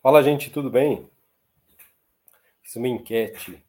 Fala, 0.00 0.22
gente, 0.22 0.48
tudo 0.48 0.70
bem? 0.70 1.10
Fiz 2.62 2.76
uma 2.76 2.86
enquete 2.86 3.60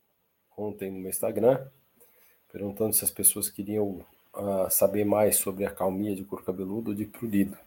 ontem 0.55 0.91
no 0.91 0.99
meu 0.99 1.09
Instagram, 1.09 1.65
perguntando 2.51 2.93
se 2.93 3.03
as 3.03 3.09
pessoas 3.09 3.49
queriam 3.49 4.05
uh, 4.35 4.69
saber 4.69 5.03
mais 5.05 5.37
sobre 5.37 5.65
a 5.65 5.71
calmia 5.71 6.15
de 6.15 6.23
couro 6.23 6.45
cabeludo 6.45 6.91
ou 6.91 6.95
de 6.95 7.05
prurido. 7.05 7.57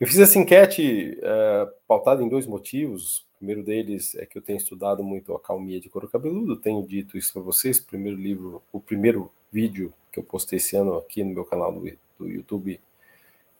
Eu 0.00 0.06
fiz 0.06 0.18
essa 0.18 0.38
enquete 0.38 1.18
uh, 1.18 1.70
pautada 1.86 2.22
em 2.22 2.28
dois 2.28 2.46
motivos. 2.46 3.18
O 3.18 3.38
primeiro 3.40 3.62
deles 3.62 4.14
é 4.14 4.24
que 4.24 4.38
eu 4.38 4.42
tenho 4.42 4.56
estudado 4.56 5.04
muito 5.04 5.34
a 5.34 5.40
calmia 5.40 5.78
de 5.78 5.90
couro 5.90 6.08
cabeludo, 6.08 6.56
tenho 6.56 6.82
dito 6.86 7.18
isso 7.18 7.34
para 7.34 7.42
vocês. 7.42 7.78
O 7.80 7.84
primeiro 7.84 8.16
livro, 8.16 8.62
o 8.72 8.80
primeiro 8.80 9.30
vídeo 9.52 9.92
que 10.10 10.18
eu 10.18 10.24
postei 10.24 10.56
esse 10.56 10.74
ano 10.74 10.96
aqui 10.96 11.22
no 11.22 11.34
meu 11.34 11.44
canal 11.44 11.70
do, 11.70 11.80
do 12.18 12.26
YouTube, 12.26 12.80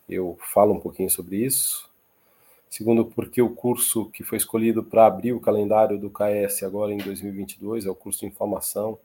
eu 0.09 0.39
falo 0.41 0.73
um 0.73 0.81
pouquinho 0.81 1.11
sobre 1.11 1.45
isso. 1.45 1.89
Segundo, 2.71 3.07
porque 3.07 3.41
o 3.41 3.55
curso 3.55 4.11
que 4.11 4.23
foi 4.23 4.37
escolhido 4.37 4.85
para 4.85 5.07
abrir 5.07 5.33
o 5.33 5.41
calendário 5.41 5.99
do 5.99 6.11
KS 6.11 6.63
agora 6.63 6.93
em 6.93 6.99
2022 6.99 7.87
é 7.87 7.91
o 7.91 7.95
curso 7.95 8.21
de 8.21 8.27
inflamação, 8.27 8.99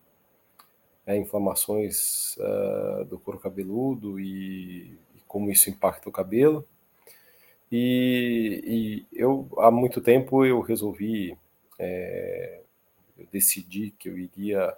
é, 1.06 1.16
inflamações 1.16 2.36
uh, 2.38 3.06
do 3.06 3.18
couro 3.18 3.40
cabeludo 3.40 4.20
e, 4.20 4.98
e, 5.16 5.20
como 5.28 5.50
isso 5.50 5.70
impacta 5.70 6.10
o 6.10 6.12
cabelo. 6.12 6.68
E, 7.72 9.06
e 9.12 9.18
eu, 9.18 9.48
há 9.58 9.72
muito 9.72 10.02
tempo, 10.02 10.46
eu 10.46 10.60
resolvi, 10.60 11.38
é, 11.80 12.62
eu 13.18 13.26
decidi 13.32 13.92
que 13.92 14.10
eu 14.10 14.18
iria 14.18 14.76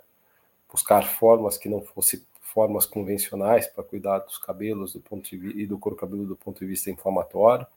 buscar 0.72 1.04
formas 1.04 1.58
que 1.58 1.68
não 1.68 1.82
fossem 1.82 2.22
formas 2.40 2.86
convencionais 2.86 3.68
para 3.68 3.84
cuidar 3.84 4.20
dos 4.20 4.38
cabelos 4.38 4.94
do 4.94 5.02
ponto 5.02 5.30
de, 5.30 5.62
e 5.62 5.66
do 5.66 5.78
couro 5.78 5.98
cabeludo 5.98 6.30
do 6.30 6.36
ponto 6.38 6.60
de 6.60 6.66
vista 6.68 6.90
inflamatório 6.90 7.68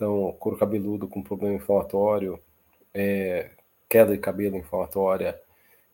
então, 0.00 0.34
couro 0.38 0.56
cabeludo 0.56 1.06
com 1.06 1.22
problema 1.22 1.54
inflamatório, 1.56 2.40
é, 2.94 3.50
queda 3.86 4.12
de 4.14 4.18
cabelo 4.18 4.56
inflamatória, 4.56 5.38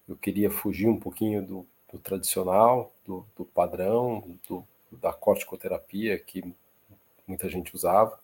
eu 0.09 0.15
queria 0.15 0.49
fugir 0.49 0.87
um 0.87 0.97
pouquinho 0.97 1.45
do, 1.45 1.67
do 1.93 1.99
tradicional, 1.99 2.95
do, 3.05 3.27
do 3.37 3.45
padrão, 3.45 4.39
do, 4.49 4.65
da 4.93 5.13
corticoterapia 5.13 6.17
que 6.21 6.55
muita 7.27 7.49
gente 7.49 7.75
usava. 7.75 8.17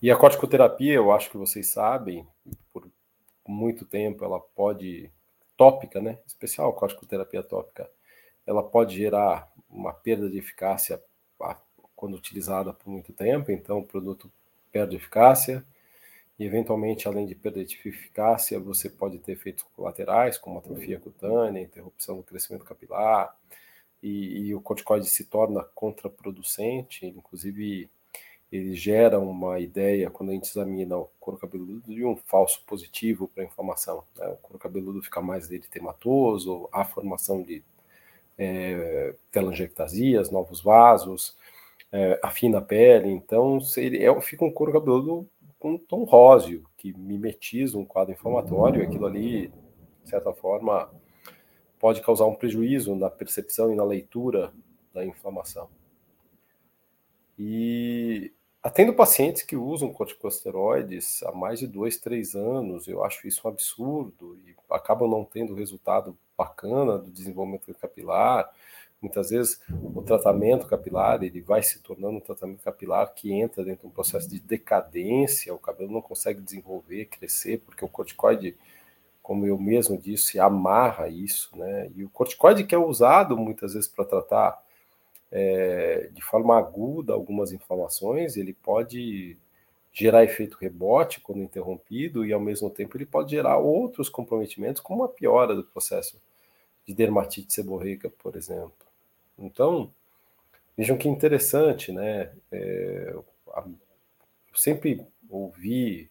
E 0.00 0.08
a 0.08 0.16
corticoterapia, 0.16 0.94
eu 0.94 1.10
acho 1.10 1.32
que 1.32 1.36
vocês 1.36 1.66
sabem, 1.66 2.24
por 2.72 2.86
muito 3.44 3.84
tempo 3.84 4.24
ela 4.24 4.38
pode, 4.38 5.10
tópica, 5.56 6.00
né? 6.00 6.20
Especial 6.24 6.72
corticoterapia 6.74 7.42
tópica, 7.42 7.90
ela 8.46 8.62
pode 8.62 8.94
gerar 8.94 9.50
uma 9.68 9.92
perda 9.92 10.30
de 10.30 10.38
eficácia 10.38 11.02
quando 11.96 12.14
utilizada 12.14 12.72
por 12.72 12.88
muito 12.88 13.12
tempo, 13.12 13.50
então 13.50 13.80
o 13.80 13.84
produto 13.84 14.30
perde 14.72 14.96
eficácia, 14.96 15.64
e 16.38 16.44
eventualmente, 16.44 17.06
além 17.06 17.26
de 17.26 17.34
perder 17.34 17.64
de 17.64 17.76
eficácia, 17.76 18.58
você 18.58 18.88
pode 18.90 19.18
ter 19.18 19.32
efeitos 19.32 19.64
colaterais, 19.74 20.38
como 20.38 20.58
atrofia 20.58 20.98
cutânea, 20.98 21.60
interrupção 21.60 22.16
do 22.16 22.22
crescimento 22.22 22.64
capilar, 22.64 23.36
e, 24.02 24.48
e 24.48 24.54
o 24.54 24.60
corticoide 24.60 25.08
se 25.08 25.26
torna 25.26 25.62
contraproducente, 25.74 27.06
inclusive 27.06 27.88
ele 28.50 28.74
gera 28.74 29.18
uma 29.18 29.58
ideia, 29.60 30.10
quando 30.10 30.30
a 30.30 30.32
gente 30.34 30.50
examina 30.50 30.96
o 30.98 31.08
couro 31.18 31.38
cabeludo, 31.38 31.94
de 31.94 32.04
um 32.04 32.16
falso 32.16 32.62
positivo 32.66 33.28
para 33.28 33.44
a 33.44 33.46
inflamação. 33.46 34.04
Né? 34.14 34.26
O 34.26 34.36
couro 34.36 34.58
cabeludo 34.58 35.02
fica 35.02 35.22
mais 35.22 35.50
eritematoso, 35.50 36.68
há 36.70 36.84
formação 36.84 37.42
de 37.42 37.62
é, 38.36 39.14
telangiectasias, 39.30 40.30
novos 40.30 40.60
vasos, 40.60 41.34
é, 41.92 42.18
afina 42.22 42.58
a 42.58 42.62
pele, 42.62 43.10
então 43.10 43.60
seria, 43.60 44.10
é, 44.10 44.20
fica 44.22 44.44
um 44.44 44.50
couro 44.50 44.72
cabeludo 44.72 45.28
com 45.58 45.74
um 45.74 45.78
tom 45.78 46.04
róseo, 46.04 46.64
que 46.76 46.92
mimetiza 46.96 47.78
um 47.78 47.84
quadro 47.84 48.12
inflamatório, 48.12 48.82
aquilo 48.82 49.06
ali, 49.06 49.52
de 50.02 50.10
certa 50.10 50.32
forma, 50.32 50.90
pode 51.78 52.00
causar 52.00 52.26
um 52.26 52.34
prejuízo 52.34 52.96
na 52.96 53.10
percepção 53.10 53.72
e 53.72 53.76
na 53.76 53.84
leitura 53.84 54.52
da 54.92 55.04
inflamação. 55.04 55.68
E 57.38 58.32
atendo 58.62 58.94
pacientes 58.94 59.42
que 59.42 59.56
usam 59.56 59.92
corticosteroides 59.92 61.22
há 61.24 61.32
mais 61.32 61.60
de 61.60 61.66
dois, 61.66 61.98
três 61.98 62.34
anos, 62.34 62.88
eu 62.88 63.04
acho 63.04 63.26
isso 63.26 63.42
um 63.44 63.50
absurdo, 63.50 64.38
e 64.46 64.54
acabam 64.70 65.08
não 65.08 65.24
tendo 65.24 65.54
resultado 65.54 66.16
bacana 66.36 66.98
do 66.98 67.10
desenvolvimento 67.10 67.72
capilar, 67.74 68.50
Muitas 69.02 69.30
vezes 69.30 69.60
o 69.68 70.00
tratamento 70.00 70.68
capilar 70.68 71.24
ele 71.24 71.40
vai 71.40 71.60
se 71.60 71.80
tornando 71.80 72.18
um 72.18 72.20
tratamento 72.20 72.62
capilar 72.62 73.12
que 73.12 73.32
entra 73.32 73.64
dentro 73.64 73.82
de 73.82 73.88
um 73.88 73.90
processo 73.90 74.30
de 74.30 74.38
decadência, 74.38 75.52
o 75.52 75.58
cabelo 75.58 75.90
não 75.90 76.00
consegue 76.00 76.40
desenvolver, 76.40 77.06
crescer, 77.06 77.58
porque 77.66 77.84
o 77.84 77.88
corticoide, 77.88 78.56
como 79.20 79.44
eu 79.44 79.58
mesmo 79.58 79.98
disse, 79.98 80.38
amarra 80.38 81.08
isso, 81.08 81.50
né? 81.56 81.90
E 81.96 82.04
o 82.04 82.08
corticoide 82.08 82.62
que 82.62 82.76
é 82.76 82.78
usado 82.78 83.36
muitas 83.36 83.74
vezes 83.74 83.88
para 83.88 84.04
tratar 84.04 84.62
é, 85.32 86.08
de 86.12 86.22
forma 86.22 86.56
aguda 86.56 87.12
algumas 87.12 87.50
inflamações, 87.50 88.36
ele 88.36 88.52
pode 88.52 89.36
gerar 89.92 90.24
efeito 90.24 90.56
rebote 90.60 91.20
quando 91.20 91.42
interrompido 91.42 92.24
e 92.24 92.32
ao 92.32 92.40
mesmo 92.40 92.70
tempo 92.70 92.96
ele 92.96 93.06
pode 93.06 93.32
gerar 93.32 93.58
outros 93.58 94.08
comprometimentos, 94.08 94.80
como 94.80 95.02
a 95.02 95.08
piora 95.08 95.56
do 95.56 95.64
processo 95.64 96.22
de 96.86 96.94
dermatite 96.94 97.52
seborreica, 97.52 98.08
por 98.10 98.36
exemplo. 98.36 98.91
Então, 99.42 99.92
vejam 100.76 100.96
que 100.96 101.08
interessante, 101.08 101.92
né? 101.92 102.32
É, 102.50 103.12
eu 103.14 103.24
sempre 104.54 105.04
ouvi 105.28 106.08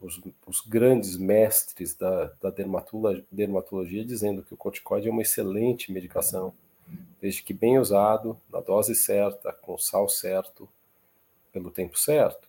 os, 0.00 0.20
os 0.46 0.60
grandes 0.60 1.16
mestres 1.16 1.94
da, 1.94 2.32
da 2.40 2.50
dermatologia, 2.50 3.24
dermatologia 3.30 4.04
dizendo 4.04 4.42
que 4.42 4.54
o 4.54 4.56
corticoide 4.56 5.08
é 5.08 5.10
uma 5.10 5.22
excelente 5.22 5.92
medicação, 5.92 6.54
desde 7.20 7.42
que 7.42 7.52
bem 7.52 7.78
usado, 7.78 8.40
na 8.50 8.60
dose 8.60 8.94
certa, 8.94 9.52
com 9.52 9.74
o 9.74 9.78
sal 9.78 10.08
certo, 10.08 10.68
pelo 11.52 11.70
tempo 11.70 11.98
certo. 11.98 12.48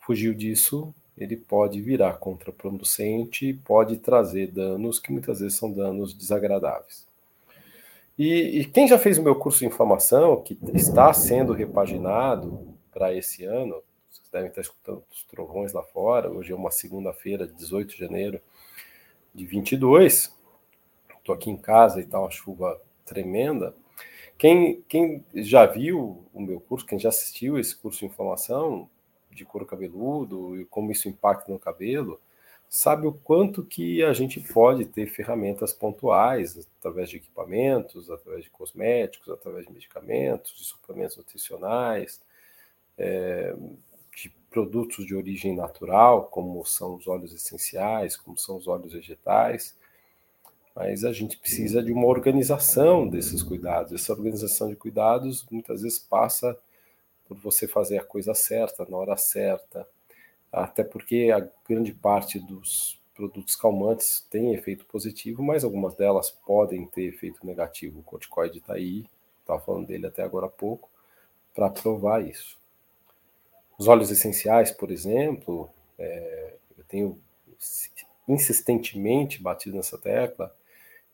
Fugiu 0.00 0.34
disso, 0.34 0.92
ele 1.16 1.36
pode 1.36 1.80
virar 1.80 2.14
contraproducente 2.14 3.46
e 3.46 3.54
pode 3.54 3.98
trazer 3.98 4.48
danos 4.48 4.98
que 4.98 5.12
muitas 5.12 5.40
vezes 5.40 5.58
são 5.58 5.70
danos 5.70 6.14
desagradáveis. 6.14 7.07
E, 8.18 8.60
e, 8.60 8.64
quem 8.64 8.88
já 8.88 8.98
fez 8.98 9.16
o 9.16 9.22
meu 9.22 9.36
curso 9.36 9.60
de 9.60 9.66
inflamação, 9.66 10.42
que 10.42 10.58
está 10.74 11.12
sendo 11.12 11.52
repaginado 11.52 12.74
para 12.90 13.14
esse 13.14 13.44
ano, 13.44 13.80
vocês 14.10 14.28
devem 14.28 14.48
estar 14.48 14.60
escutando 14.60 15.04
os 15.08 15.22
trovões 15.22 15.72
lá 15.72 15.84
fora, 15.84 16.28
hoje 16.28 16.50
é 16.50 16.56
uma 16.56 16.72
segunda-feira, 16.72 17.46
18 17.46 17.90
de 17.90 17.98
janeiro 17.98 18.40
de 19.32 19.46
22, 19.46 20.36
estou 21.16 21.32
aqui 21.32 21.48
em 21.48 21.56
casa 21.56 22.00
e 22.00 22.02
está 22.02 22.18
uma 22.18 22.30
chuva 22.30 22.80
tremenda. 23.06 23.72
Quem, 24.36 24.82
quem 24.88 25.24
já 25.34 25.64
viu 25.66 26.24
o 26.34 26.42
meu 26.42 26.60
curso, 26.60 26.86
quem 26.86 26.98
já 26.98 27.10
assistiu 27.10 27.56
esse 27.56 27.76
curso 27.76 28.00
de 28.00 28.06
inflamação 28.06 28.90
de 29.30 29.44
couro 29.44 29.64
cabeludo 29.64 30.60
e 30.60 30.64
como 30.64 30.90
isso 30.90 31.08
impacta 31.08 31.52
no 31.52 31.58
cabelo, 31.58 32.20
sabe 32.68 33.06
o 33.06 33.12
quanto 33.12 33.64
que 33.64 34.02
a 34.04 34.12
gente 34.12 34.40
pode 34.40 34.84
ter 34.84 35.06
ferramentas 35.06 35.72
pontuais, 35.72 36.68
através 36.78 37.08
de 37.08 37.16
equipamentos, 37.16 38.10
através 38.10 38.44
de 38.44 38.50
cosméticos, 38.50 39.28
através 39.28 39.66
de 39.66 39.72
medicamentos, 39.72 40.56
de 40.56 40.64
suplementos 40.64 41.16
nutricionais, 41.16 42.20
é, 42.98 43.54
de 44.14 44.28
produtos 44.50 45.06
de 45.06 45.14
origem 45.14 45.54
natural, 45.54 46.24
como 46.26 46.64
são 46.64 46.96
os 46.96 47.06
óleos 47.08 47.32
essenciais, 47.32 48.16
como 48.16 48.36
são 48.36 48.56
os 48.56 48.68
óleos 48.68 48.92
vegetais, 48.92 49.76
mas 50.74 51.04
a 51.04 51.12
gente 51.12 51.38
precisa 51.38 51.82
de 51.82 51.92
uma 51.92 52.06
organização 52.06 53.08
desses 53.08 53.42
cuidados. 53.42 53.92
Essa 53.92 54.12
organização 54.12 54.68
de 54.68 54.76
cuidados 54.76 55.46
muitas 55.50 55.82
vezes 55.82 55.98
passa 55.98 56.56
por 57.26 57.36
você 57.38 57.66
fazer 57.66 57.98
a 57.98 58.04
coisa 58.04 58.34
certa, 58.34 58.86
na 58.88 58.96
hora 58.96 59.16
certa, 59.16 59.86
até 60.52 60.82
porque 60.82 61.30
a 61.34 61.48
grande 61.68 61.92
parte 61.92 62.38
dos 62.38 62.98
produtos 63.14 63.56
calmantes 63.56 64.26
tem 64.30 64.54
efeito 64.54 64.86
positivo, 64.86 65.42
mas 65.42 65.64
algumas 65.64 65.94
delas 65.94 66.30
podem 66.30 66.86
ter 66.86 67.02
efeito 67.02 67.44
negativo. 67.44 67.98
O 67.98 68.02
corticoide 68.02 68.58
está 68.58 68.74
aí, 68.74 69.06
estava 69.40 69.60
falando 69.60 69.86
dele 69.88 70.06
até 70.06 70.22
agora 70.22 70.46
há 70.46 70.50
pouco, 70.50 70.88
para 71.54 71.68
provar 71.68 72.24
isso. 72.24 72.56
Os 73.76 73.88
óleos 73.88 74.10
essenciais, 74.10 74.70
por 74.70 74.90
exemplo, 74.90 75.68
é, 75.98 76.54
eu 76.76 76.84
tenho 76.84 77.20
insistentemente 78.28 79.42
batido 79.42 79.76
nessa 79.76 79.98
tecla, 79.98 80.54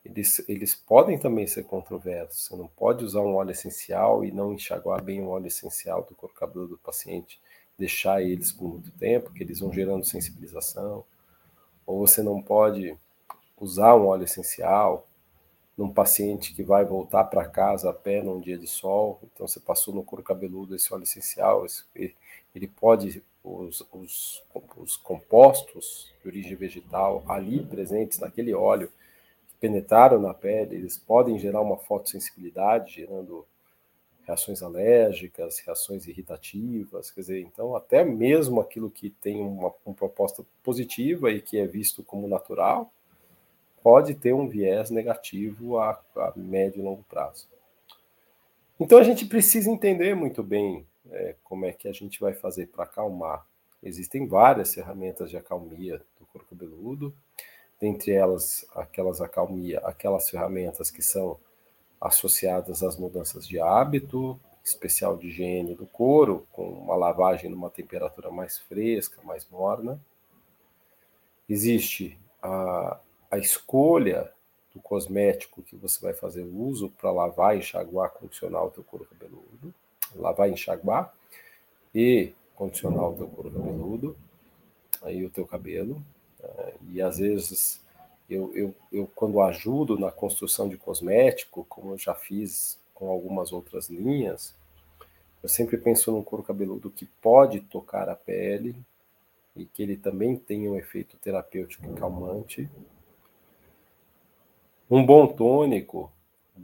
eles, 0.05 0.45
eles 0.49 0.75
podem 0.75 1.19
também 1.19 1.47
ser 1.47 1.65
controversos. 1.65 2.45
Você 2.45 2.57
não 2.57 2.69
pode 2.69 3.05
usar 3.05 3.21
um 3.21 3.37
óleo 3.37 3.53
essencial 3.53 4.25
e 4.25 4.31
não 4.31 4.53
enxaguar 4.53 5.03
bem 5.03 5.23
o 5.23 5.29
óleo 5.29 5.47
essencial 5.47 6.03
do 6.03 6.15
corpo 6.15 6.35
cabeludo 6.35 6.73
do 6.73 6.79
paciente 6.79 7.41
deixar 7.79 8.23
eles 8.23 8.53
por 8.53 8.69
muito 8.69 8.91
tempo, 8.93 9.33
que 9.33 9.43
eles 9.43 9.61
vão 9.61 9.73
gerando 9.73 10.05
sensibilização. 10.05 11.05
Ou 11.87 12.07
você 12.07 12.23
não 12.23 12.41
pode 12.43 12.97
usar 13.61 13.95
um 13.97 14.07
óleo 14.07 14.25
essencial 14.25 15.07
num 15.77 15.93
paciente 15.93 16.55
que 16.55 16.63
vai 16.63 16.85
voltar 16.85 17.25
para 17.25 17.49
casa 17.49 17.91
a 17.91 17.93
pé 17.93 18.23
num 18.23 18.41
dia 18.41 18.57
de 18.57 18.67
sol, 18.67 19.19
então 19.25 19.47
você 19.47 19.59
passou 19.59 19.93
no 19.93 20.05
couro 20.05 20.23
cabeludo 20.23 20.75
esse 20.75 20.93
óleo 20.95 21.03
essencial, 21.03 21.67
ele 22.55 22.69
pode 22.69 23.23
os, 23.43 23.85
os, 23.93 24.43
os 24.77 24.97
compostos 24.97 26.13
de 26.23 26.29
origem 26.29 26.57
vegetal 26.57 27.23
ali 27.29 27.63
presentes 27.63 28.19
naquele 28.19 28.55
óleo 28.55 28.91
que 29.49 29.55
penetraram 29.61 30.21
na 30.21 30.33
pele, 30.33 30.77
eles 30.77 30.97
podem 30.97 31.39
gerar 31.39 31.61
uma 31.61 31.77
fotossensibilidade, 31.77 32.95
gerando 32.95 33.45
reações 34.27 34.63
alérgicas, 34.63 35.59
reações 35.59 36.07
irritativas, 36.07 37.11
quer 37.11 37.21
dizer, 37.21 37.41
então 37.41 37.77
até 37.77 38.05
mesmo 38.05 38.61
aquilo 38.61 38.91
que 38.91 39.11
tem 39.11 39.41
uma, 39.41 39.73
uma 39.85 39.95
proposta 39.95 40.45
positiva 40.63 41.31
e 41.31 41.41
que 41.41 41.59
é 41.59 41.67
visto 41.67 42.03
como 42.03 42.27
natural, 42.27 42.91
pode 43.83 44.15
ter 44.15 44.33
um 44.33 44.49
viés 44.49 44.91
negativo 44.91 45.79
a, 45.79 46.01
a 46.17 46.33
médio 46.37 46.81
e 46.81 46.83
longo 46.83 47.05
prazo. 47.05 47.47
Então 48.81 48.99
a 48.99 49.03
gente 49.03 49.27
precisa 49.27 49.71
entender 49.71 50.15
muito 50.17 50.43
bem 50.43 50.87
é, 51.11 51.37
como 51.45 51.67
é 51.67 51.73
que 51.73 51.87
a 51.87 51.93
gente 51.93 52.19
vai 52.19 52.33
fazer 52.33 52.67
para 52.69 52.85
acalmar. 52.85 53.47
Existem 53.83 54.27
várias 54.27 54.73
ferramentas 54.73 55.29
de 55.29 55.37
acalmia 55.37 56.01
do 56.19 56.27
couro 56.27 56.47
cabeludo, 56.49 57.15
dentre 57.79 58.13
elas 58.13 58.65
aquelas 58.75 59.21
acalmia, 59.21 59.81
aquelas 59.81 60.31
ferramentas 60.31 60.91
que 60.91 61.03
são 61.03 61.39
associadas 62.05 62.83
às 62.83 62.99
mudanças 62.99 63.49
de 63.49 63.59
hábito, 63.59 64.39
especial 64.63 65.17
de 65.17 65.29
higiene 65.29 65.75
do 65.75 65.87
couro, 65.87 66.47
com 66.53 66.69
uma 66.69 66.95
lavagem 66.95 67.51
numa 67.51 67.71
temperatura 67.71 68.31
mais 68.31 68.59
fresca, 68.59 69.23
mais 69.23 69.49
morna. 69.49 69.99
Existe 71.49 72.19
a, 72.43 73.01
a 73.31 73.39
escolha 73.39 74.31
do 74.75 74.81
cosmético 74.81 75.63
que 75.63 75.77
você 75.77 75.99
vai 76.01 76.13
fazer 76.13 76.43
uso 76.43 76.91
para 76.91 77.11
lavar, 77.11 77.57
enxaguar, 77.57 78.11
condicionar 78.11 78.65
o 78.65 78.71
teu 78.71 78.85
couro 78.85 79.07
cabeludo, 79.07 79.75
lavar, 80.15 80.51
enxaguar 80.51 81.15
e 81.95 82.35
condicionar 82.55 83.09
o 83.09 83.17
teu 83.17 83.29
couro 83.29 83.51
cabeludo, 83.51 84.17
aí 85.03 85.25
o 85.25 85.31
teu 85.31 85.47
cabelo, 85.47 86.03
né? 86.39 86.73
e 86.89 87.01
às 87.01 87.19
vezes 87.19 87.84
eu, 88.29 88.53
eu, 88.55 88.75
eu 88.93 89.11
quando 89.15 89.41
ajudo 89.41 89.99
na 89.99 90.11
construção 90.11 90.69
de 90.69 90.77
cosmético, 90.77 91.65
como 91.69 91.93
eu 91.93 91.99
já 91.99 92.15
fiz 92.15 92.79
com 92.95 93.09
algumas 93.09 93.53
outras 93.53 93.89
linhas, 93.89 94.55
eu 95.43 95.49
sempre 95.49 95.77
penso 95.77 96.11
no 96.11 96.23
couro 96.25 96.43
cabeludo 96.43 96.91
que 96.91 97.05
pode 97.05 97.61
tocar 97.61 98.09
a 98.09 98.15
pele 98.15 98.75
e 99.55 99.67
que 99.67 99.83
ele 99.83 99.97
também 99.97 100.37
tem 100.37 100.69
um 100.69 100.77
efeito 100.77 101.17
terapêutico 101.19 101.85
e 101.91 101.95
calmante, 101.95 102.69
um 104.91 105.05
bom 105.05 105.27
tônico, 105.27 106.11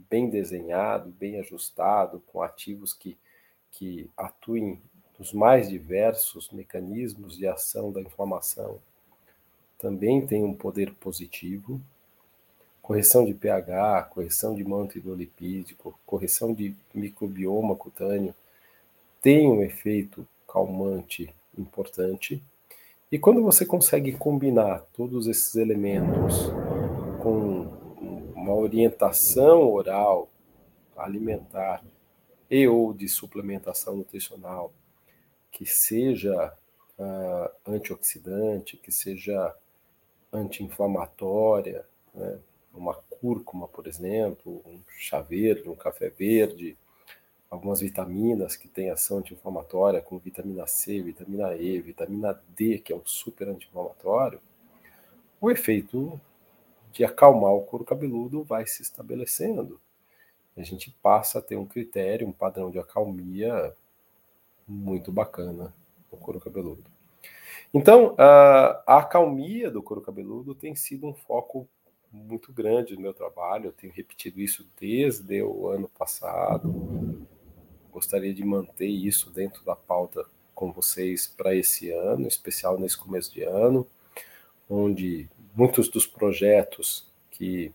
bem 0.09 0.29
desenhado, 0.29 1.09
bem 1.11 1.39
ajustado, 1.39 2.21
com 2.27 2.41
ativos 2.41 2.93
que, 2.93 3.17
que 3.71 4.09
atuem 4.15 4.81
nos 5.17 5.33
mais 5.33 5.69
diversos 5.69 6.49
mecanismos 6.49 7.37
de 7.37 7.47
ação 7.47 7.91
da 7.91 8.01
inflamação, 8.01 8.79
também 9.81 10.25
tem 10.25 10.43
um 10.43 10.53
poder 10.53 10.93
positivo. 10.93 11.81
Correção 12.81 13.25
de 13.25 13.33
pH, 13.33 14.03
correção 14.13 14.53
de 14.53 14.63
manto 14.63 14.97
hidrolipídico, 14.97 15.99
correção 16.05 16.53
de 16.53 16.75
microbioma 16.93 17.75
cutâneo, 17.75 18.33
tem 19.21 19.49
um 19.49 19.61
efeito 19.61 20.27
calmante 20.47 21.33
importante. 21.57 22.41
E 23.11 23.17
quando 23.17 23.41
você 23.41 23.65
consegue 23.65 24.11
combinar 24.11 24.83
todos 24.93 25.27
esses 25.27 25.55
elementos 25.55 26.47
com 27.21 27.67
uma 28.35 28.53
orientação 28.53 29.71
oral, 29.71 30.29
alimentar 30.95 31.83
e 32.49 32.67
ou 32.67 32.93
de 32.93 33.07
suplementação 33.07 33.95
nutricional 33.95 34.71
que 35.51 35.65
seja 35.65 36.53
uh, 36.99 37.49
antioxidante, 37.65 38.77
que 38.77 38.91
seja 38.91 39.55
anti-inflamatória, 40.31 41.85
né? 42.13 42.39
uma 42.73 42.93
cúrcuma, 42.93 43.67
por 43.67 43.87
exemplo, 43.87 44.61
um 44.65 44.81
chá 44.97 45.21
verde, 45.21 45.69
um 45.69 45.75
café 45.75 46.09
verde, 46.09 46.77
algumas 47.49 47.81
vitaminas 47.81 48.55
que 48.55 48.67
têm 48.67 48.89
ação 48.89 49.17
anti-inflamatória, 49.17 50.01
como 50.01 50.21
vitamina 50.21 50.65
C, 50.67 51.01
vitamina 51.01 51.55
E, 51.55 51.81
vitamina 51.81 52.41
D, 52.55 52.79
que 52.79 52.93
é 52.93 52.95
um 52.95 53.05
super 53.05 53.49
anti-inflamatório, 53.49 54.39
o 55.39 55.49
efeito 55.51 56.19
de 56.91 57.03
acalmar 57.03 57.51
o 57.51 57.63
couro 57.63 57.83
cabeludo 57.83 58.43
vai 58.43 58.65
se 58.67 58.81
estabelecendo. 58.81 59.79
A 60.55 60.61
gente 60.61 60.91
passa 61.01 61.39
a 61.39 61.41
ter 61.41 61.55
um 61.55 61.65
critério, 61.65 62.27
um 62.27 62.31
padrão 62.31 62.69
de 62.69 62.77
acalmia 62.77 63.73
muito 64.67 65.11
bacana 65.11 65.73
no 66.11 66.17
couro 66.17 66.39
cabeludo. 66.39 66.90
Então, 67.73 68.15
a, 68.17 68.83
a 68.85 68.97
acalmia 68.99 69.71
do 69.71 69.81
couro 69.81 70.01
cabeludo 70.01 70.53
tem 70.53 70.75
sido 70.75 71.07
um 71.07 71.13
foco 71.13 71.67
muito 72.11 72.51
grande 72.51 72.95
no 72.95 73.01
meu 73.01 73.13
trabalho. 73.13 73.67
Eu 73.67 73.71
tenho 73.71 73.93
repetido 73.93 74.41
isso 74.41 74.67
desde 74.79 75.41
o 75.41 75.69
ano 75.69 75.87
passado. 75.87 77.25
Gostaria 77.91 78.33
de 78.33 78.43
manter 78.43 78.87
isso 78.87 79.31
dentro 79.31 79.63
da 79.63 79.75
pauta 79.75 80.25
com 80.53 80.71
vocês 80.71 81.27
para 81.27 81.55
esse 81.55 81.89
ano, 81.89 82.27
especial 82.27 82.77
nesse 82.77 82.97
começo 82.97 83.33
de 83.33 83.43
ano, 83.43 83.87
onde 84.69 85.29
muitos 85.55 85.89
dos 85.89 86.05
projetos 86.05 87.09
que 87.31 87.73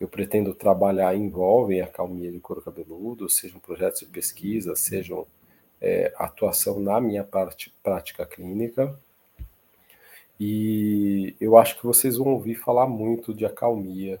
eu 0.00 0.08
pretendo 0.08 0.54
trabalhar 0.54 1.14
envolvem 1.16 1.80
a 1.80 1.88
calmia 1.88 2.30
de 2.30 2.38
couro 2.38 2.62
cabeludo, 2.62 3.28
sejam 3.28 3.58
projetos 3.58 4.00
de 4.00 4.06
pesquisa, 4.06 4.76
sejam 4.76 5.26
é, 5.80 6.12
atuação 6.16 6.78
na 6.80 7.00
minha 7.00 7.24
parte 7.24 7.74
prática 7.82 8.24
clínica. 8.24 8.98
E 10.40 11.34
eu 11.40 11.56
acho 11.56 11.76
que 11.78 11.86
vocês 11.86 12.16
vão 12.16 12.28
ouvir 12.28 12.54
falar 12.54 12.86
muito 12.86 13.34
de 13.34 13.44
acalmia 13.44 14.20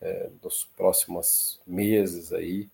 é, 0.00 0.30
nos 0.42 0.64
próximos 0.76 1.60
meses 1.66 2.32
aí, 2.32 2.68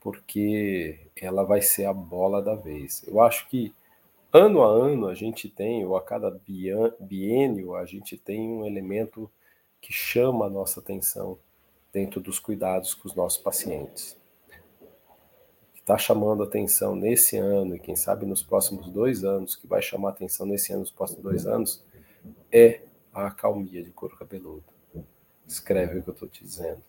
porque 0.00 0.98
ela 1.16 1.44
vai 1.44 1.62
ser 1.62 1.84
a 1.84 1.92
bola 1.92 2.42
da 2.42 2.54
vez. 2.54 3.04
Eu 3.06 3.20
acho 3.20 3.48
que 3.48 3.72
ano 4.32 4.62
a 4.62 4.66
ano 4.66 5.06
a 5.06 5.14
gente 5.14 5.48
tem, 5.48 5.84
ou 5.84 5.96
a 5.96 6.02
cada 6.02 6.30
biênio, 6.98 7.74
a 7.74 7.84
gente 7.84 8.16
tem 8.16 8.40
um 8.40 8.66
elemento 8.66 9.30
que 9.80 9.92
chama 9.92 10.46
a 10.46 10.50
nossa 10.50 10.80
atenção 10.80 11.38
dentro 11.92 12.20
dos 12.20 12.38
cuidados 12.38 12.94
com 12.94 13.08
os 13.08 13.14
nossos 13.14 13.38
pacientes. 13.38 14.16
Está 15.74 15.96
chamando 15.96 16.42
atenção 16.42 16.94
nesse 16.94 17.36
ano, 17.38 17.76
e 17.76 17.78
quem 17.78 17.96
sabe 17.96 18.26
nos 18.26 18.42
próximos 18.42 18.88
dois 18.88 19.24
anos, 19.24 19.56
que 19.56 19.66
vai 19.66 19.80
chamar 19.80 20.10
atenção 20.10 20.46
nesse 20.46 20.72
ano, 20.72 20.80
nos 20.80 20.90
próximos 20.90 21.22
dois 21.22 21.46
anos, 21.46 21.82
é 22.50 22.82
a 23.12 23.26
acalmia 23.26 23.82
de 23.82 23.90
couro 23.90 24.16
cabeludo. 24.16 24.64
Escreve 25.46 25.98
o 25.98 26.02
que 26.02 26.10
eu 26.10 26.14
estou 26.14 26.28
te 26.28 26.44
dizendo. 26.44 26.82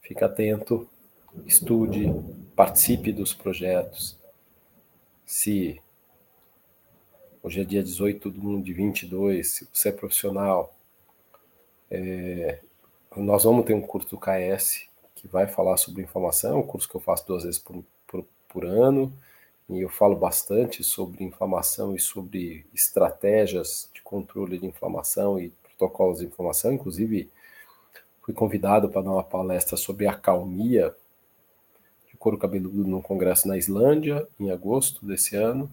Fique 0.00 0.24
atento, 0.24 0.88
estude, 1.46 2.06
participe 2.56 3.12
dos 3.12 3.34
projetos 3.34 4.18
se 5.28 5.78
hoje 7.42 7.60
é 7.60 7.64
dia 7.64 7.82
18 7.82 8.30
de 8.30 8.40
1 8.40 8.62
de 8.62 8.72
22, 8.72 9.46
se 9.46 9.68
você 9.70 9.90
é 9.90 9.92
profissional, 9.92 10.74
é, 11.90 12.60
nós 13.14 13.44
vamos 13.44 13.66
ter 13.66 13.74
um 13.74 13.82
curso 13.82 14.08
do 14.08 14.18
KS 14.18 14.88
que 15.14 15.28
vai 15.28 15.46
falar 15.46 15.76
sobre 15.76 16.02
inflamação, 16.02 16.52
é 16.52 16.58
um 16.58 16.66
curso 16.66 16.88
que 16.88 16.94
eu 16.94 17.00
faço 17.00 17.26
duas 17.26 17.44
vezes 17.44 17.58
por, 17.58 17.84
por, 18.06 18.24
por 18.48 18.64
ano, 18.64 19.12
e 19.68 19.80
eu 19.80 19.88
falo 19.88 20.16
bastante 20.16 20.82
sobre 20.82 21.24
inflamação 21.24 21.94
e 21.94 22.00
sobre 22.00 22.66
estratégias 22.74 23.90
de 23.92 24.00
controle 24.02 24.58
de 24.58 24.66
inflamação 24.66 25.38
e 25.38 25.50
protocolos 25.62 26.20
de 26.20 26.26
inflamação, 26.26 26.72
inclusive 26.72 27.28
fui 28.22 28.34
convidado 28.34 28.88
para 28.88 29.02
dar 29.02 29.10
uma 29.10 29.24
palestra 29.24 29.76
sobre 29.76 30.06
acalmia 30.06 30.94
couro 32.18 32.36
cabeludo 32.36 32.84
num 32.84 33.00
congresso 33.00 33.46
na 33.46 33.56
Islândia, 33.56 34.26
em 34.38 34.50
agosto 34.50 35.06
desse 35.06 35.36
ano. 35.36 35.70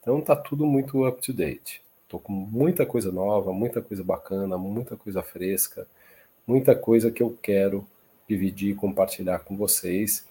Então 0.00 0.20
tá 0.20 0.36
tudo 0.36 0.64
muito 0.64 1.06
up 1.06 1.20
to 1.20 1.32
date. 1.32 1.82
Tô 2.08 2.18
com 2.18 2.32
muita 2.32 2.86
coisa 2.86 3.12
nova, 3.12 3.52
muita 3.52 3.82
coisa 3.82 4.02
bacana, 4.02 4.56
muita 4.56 4.96
coisa 4.96 5.22
fresca, 5.22 5.86
muita 6.46 6.74
coisa 6.74 7.10
que 7.10 7.22
eu 7.22 7.36
quero 7.42 7.86
dividir 8.28 8.70
e 8.70 8.74
compartilhar 8.74 9.40
com 9.40 9.56
vocês, 9.56 10.26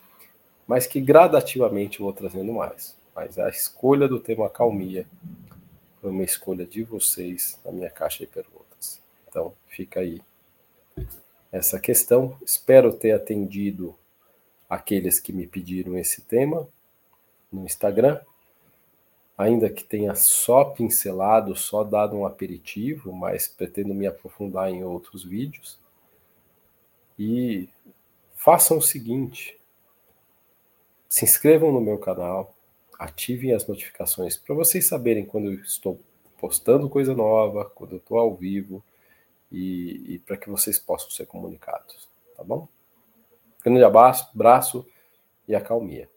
mas 0.67 0.87
que 0.87 0.99
gradativamente 0.99 1.99
vou 1.99 2.13
trazendo 2.13 2.53
mais. 2.53 2.97
Mas 3.19 3.37
a 3.37 3.49
escolha 3.49 4.07
do 4.07 4.17
tema 4.17 4.49
calmia 4.49 5.05
foi 5.99 6.09
uma 6.09 6.23
escolha 6.23 6.65
de 6.65 6.83
vocês 6.83 7.59
na 7.65 7.71
minha 7.73 7.89
caixa 7.89 8.19
de 8.19 8.31
perguntas. 8.31 9.01
Então 9.27 9.53
fica 9.67 9.99
aí 9.99 10.21
essa 11.51 11.77
questão. 11.81 12.37
Espero 12.41 12.93
ter 12.93 13.11
atendido 13.11 13.93
aqueles 14.69 15.19
que 15.19 15.33
me 15.33 15.45
pediram 15.45 15.97
esse 15.97 16.21
tema 16.21 16.65
no 17.51 17.65
Instagram, 17.65 18.21
ainda 19.37 19.69
que 19.69 19.83
tenha 19.83 20.15
só 20.15 20.63
pincelado, 20.63 21.57
só 21.57 21.83
dado 21.83 22.15
um 22.15 22.25
aperitivo, 22.25 23.11
mas 23.11 23.49
pretendo 23.49 23.93
me 23.93 24.07
aprofundar 24.07 24.69
em 24.69 24.81
outros 24.85 25.25
vídeos. 25.25 25.77
E 27.17 27.67
façam 28.33 28.77
o 28.77 28.81
seguinte: 28.81 29.59
se 31.09 31.25
inscrevam 31.25 31.73
no 31.73 31.81
meu 31.81 31.97
canal, 31.97 32.55
ativem 32.99 33.53
as 33.53 33.65
notificações 33.65 34.35
para 34.35 34.53
vocês 34.53 34.85
saberem 34.85 35.25
quando 35.25 35.53
eu 35.53 35.61
estou 35.61 35.97
postando 36.37 36.89
coisa 36.89 37.15
nova, 37.15 37.63
quando 37.63 37.93
eu 37.93 37.97
estou 37.97 38.19
ao 38.19 38.35
vivo 38.35 38.83
e, 39.49 40.15
e 40.15 40.19
para 40.19 40.35
que 40.35 40.49
vocês 40.49 40.77
possam 40.77 41.09
ser 41.09 41.25
comunicados, 41.25 42.09
tá 42.35 42.43
bom? 42.43 42.67
Grande 43.63 43.83
abraço, 43.83 44.29
abraço 44.35 44.85
e 45.47 45.55
acalmia. 45.55 46.09